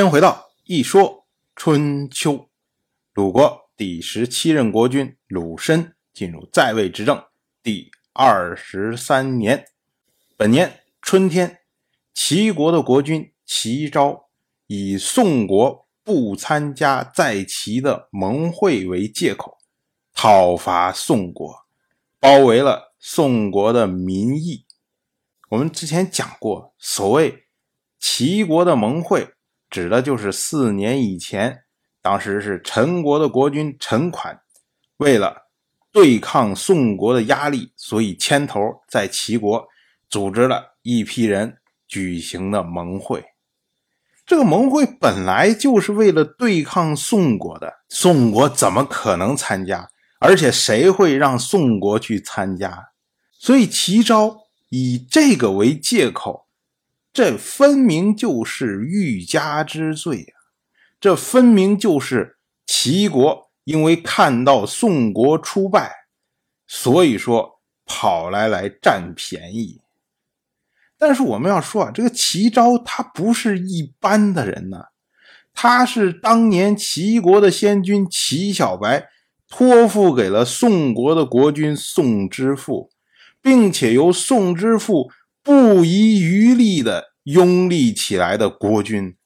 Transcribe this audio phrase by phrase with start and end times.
[0.00, 2.48] 先回到一说春秋。
[3.12, 7.22] 鲁国第十七任国君鲁申进入在位执政
[7.62, 9.66] 第二十三年，
[10.38, 11.58] 本年春天，
[12.14, 14.30] 齐国的国君齐昭
[14.68, 19.58] 以宋国不参加在齐的盟会为借口，
[20.14, 21.66] 讨伐宋国，
[22.18, 24.64] 包围了宋国的民邑。
[25.50, 27.44] 我们之前讲过，所谓
[27.98, 29.34] 齐国的盟会。
[29.70, 31.62] 指的就是四年以前，
[32.02, 34.40] 当时是陈国的国君陈款，
[34.96, 35.48] 为了
[35.92, 39.68] 对抗宋国的压力，所以牵头在齐国
[40.08, 43.24] 组织了一批人举行的盟会。
[44.26, 49.88] 这个盟会本来就是为了对抗宋国的，宋国怎么可能参加？
[50.20, 52.90] 而且谁会让宋国去参加？
[53.32, 54.36] 所以齐昭
[54.68, 56.48] 以这个为借口。
[57.20, 60.34] 这分明就是欲加之罪呀！
[60.98, 65.92] 这分明就是齐国因为看到宋国出败，
[66.66, 69.82] 所以说跑来来占便宜。
[70.96, 74.86] 但是我们要说啊，这个齐昭他不是一般的人呐，
[75.52, 79.10] 他是当年齐国的先君齐小白
[79.46, 82.88] 托付给了宋国的国君宋之父，
[83.42, 85.10] 并且由宋之父。
[85.42, 89.16] 不遗余力的拥立起来的国君，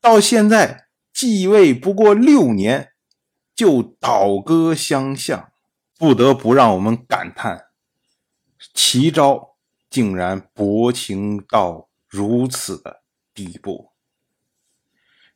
[0.00, 2.92] 到现在继位不过六年，
[3.54, 5.52] 就倒戈相向，
[5.98, 7.68] 不得不让我们感叹：
[8.74, 9.56] 齐昭
[9.88, 13.92] 竟然薄情到如此的地步。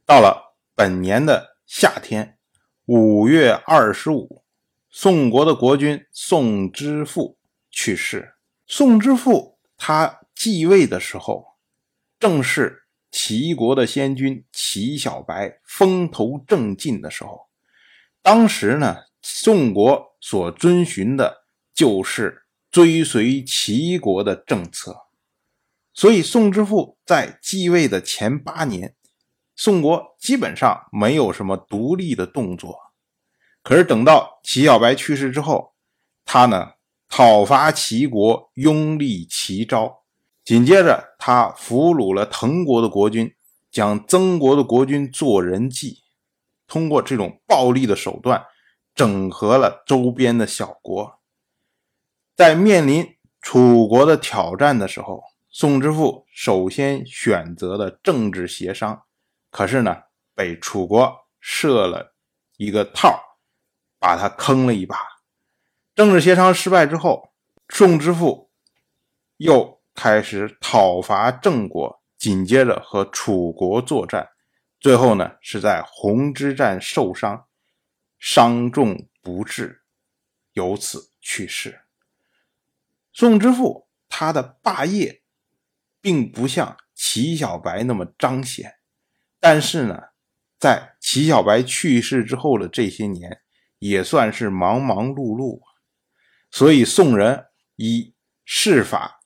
[0.04, 2.36] 到了本年的夏天，
[2.84, 4.44] 五月二十五，
[4.90, 7.38] 宋国的国君宋之父
[7.70, 8.34] 去世。
[8.66, 9.55] 宋之父。
[9.76, 11.56] 他继位的时候，
[12.18, 17.48] 正是齐国的先君齐小白风头正劲的时候。
[18.22, 25.06] 当时呢，宋国所遵循的就是追随齐国的政策，
[25.94, 28.96] 所以宋之父在继位的前八年，
[29.54, 32.92] 宋国基本上没有什么独立的动作。
[33.62, 35.74] 可是等到齐小白去世之后，
[36.24, 36.72] 他呢？
[37.16, 40.02] 讨伐齐国，拥立齐昭。
[40.44, 43.34] 紧接着，他俘虏了滕国的国君，
[43.70, 46.02] 将曾国的国君做人祭。
[46.66, 48.44] 通过这种暴力的手段，
[48.94, 51.18] 整合了周边的小国。
[52.36, 59.04] 在面临楚国的挑战的时候，宋之父首先选择了政治协商。
[59.50, 59.96] 可是呢，
[60.34, 61.10] 被楚国
[61.40, 62.14] 设了
[62.58, 63.18] 一个套，
[63.98, 65.15] 把他坑了一把。
[65.96, 67.32] 政治协商失败之后，
[67.70, 68.50] 宋之父
[69.38, 74.28] 又开始讨伐郑国，紧接着和楚国作战，
[74.78, 77.46] 最后呢是在鸿之战受伤，
[78.18, 79.84] 伤重不治，
[80.52, 81.80] 由此去世。
[83.14, 85.22] 宋之父他的霸业
[86.02, 88.74] 并不像齐小白那么彰显，
[89.40, 89.98] 但是呢，
[90.58, 93.40] 在齐小白去世之后的这些年，
[93.78, 95.62] 也算是忙忙碌碌。
[96.56, 98.14] 所以宋人以
[98.46, 99.20] 谥法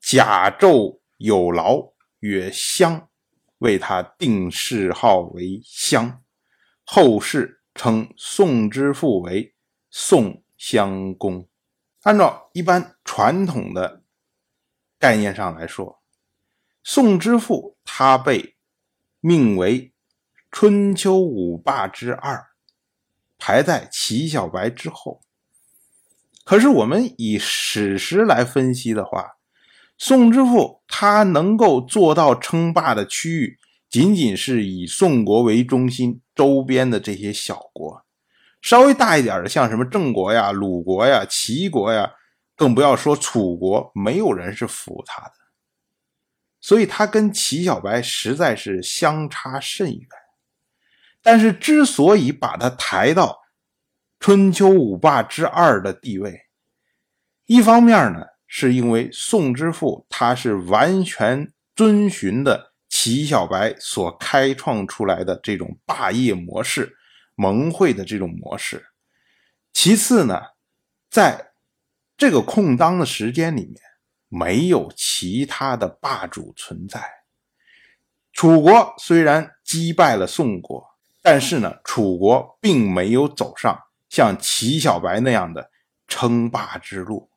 [0.00, 3.10] 甲胄有劳曰襄，
[3.58, 6.22] 为他定谥号为襄。
[6.86, 9.54] 后世称宋之父为
[9.90, 11.46] 宋襄公。
[12.04, 14.02] 按照一般传统的
[14.98, 16.02] 概念上来说，
[16.82, 18.56] 宋之父他被
[19.20, 19.92] 命为
[20.50, 22.46] 春秋五霸之二，
[23.36, 25.20] 排在齐小白之后。
[26.44, 29.32] 可是，我们以史实来分析的话，
[29.96, 33.58] 宋之父他能够做到称霸的区域，
[33.88, 38.04] 仅仅是以宋国为中心，周边的这些小国，
[38.60, 42.12] 稍微大一点的，像什么郑国呀、鲁国呀、齐国呀，
[42.56, 45.32] 更不要说楚国，没有人是服他的。
[46.60, 50.08] 所以，他跟齐小白实在是相差甚远。
[51.22, 53.41] 但是，之所以把他抬到，
[54.22, 56.42] 春秋五霸之二的地位，
[57.46, 66.96] 一方面呢，是因为宋之父他是完全遵循的齐小白所开创出来的这种霸业模式、
[67.34, 68.78] 盟会的这种模式；
[69.72, 70.40] 其次呢，
[71.10, 71.54] 在
[72.16, 73.74] 这个空当的时间里面，
[74.28, 77.02] 没有其他的霸主存在。
[78.32, 80.86] 楚国虽然击败了宋国，
[81.20, 83.76] 但是呢，楚国并没有走上。
[84.12, 85.70] 像齐小白那样的
[86.06, 87.30] 称霸之路，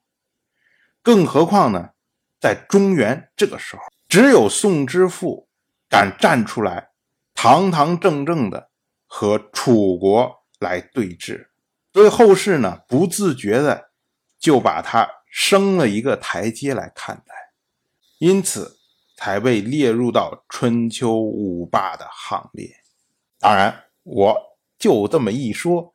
[1.02, 1.92] 更何况呢？
[2.38, 5.48] 在中原这个时候，只有宋之父
[5.90, 6.90] 敢站出来
[7.34, 8.72] 堂堂正正的
[9.08, 11.48] 和楚国来对峙，
[11.94, 13.92] 所以后世呢不自觉的
[14.38, 17.34] 就把他升了一个台阶来看待，
[18.18, 18.78] 因此
[19.16, 22.70] 才被列入到春秋五霸的行列。
[23.40, 24.36] 当然，我
[24.78, 25.95] 就这么一说，